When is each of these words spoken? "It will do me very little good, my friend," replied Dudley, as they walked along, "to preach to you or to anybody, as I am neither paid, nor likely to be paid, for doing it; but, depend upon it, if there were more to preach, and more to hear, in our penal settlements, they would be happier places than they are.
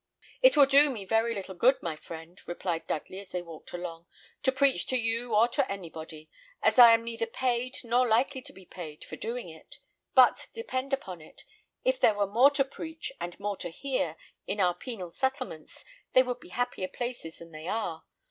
"It 0.41 0.57
will 0.57 0.65
do 0.65 0.89
me 0.89 1.05
very 1.05 1.35
little 1.35 1.53
good, 1.53 1.77
my 1.83 1.95
friend," 1.95 2.41
replied 2.47 2.87
Dudley, 2.87 3.19
as 3.19 3.29
they 3.29 3.43
walked 3.43 3.71
along, 3.71 4.07
"to 4.41 4.51
preach 4.51 4.87
to 4.87 4.97
you 4.97 5.35
or 5.35 5.47
to 5.49 5.71
anybody, 5.71 6.27
as 6.63 6.79
I 6.79 6.95
am 6.95 7.03
neither 7.03 7.27
paid, 7.27 7.77
nor 7.83 8.07
likely 8.07 8.41
to 8.41 8.51
be 8.51 8.65
paid, 8.65 9.03
for 9.05 9.15
doing 9.15 9.47
it; 9.47 9.77
but, 10.15 10.47
depend 10.53 10.91
upon 10.91 11.21
it, 11.21 11.43
if 11.85 11.99
there 11.99 12.15
were 12.15 12.25
more 12.25 12.49
to 12.49 12.65
preach, 12.65 13.11
and 13.21 13.39
more 13.39 13.57
to 13.57 13.69
hear, 13.69 14.17
in 14.47 14.59
our 14.59 14.73
penal 14.73 15.11
settlements, 15.11 15.85
they 16.13 16.23
would 16.23 16.39
be 16.39 16.49
happier 16.49 16.87
places 16.87 17.37
than 17.37 17.51
they 17.51 17.67
are. 17.67 18.03